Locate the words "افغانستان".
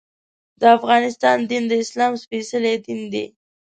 0.77-1.37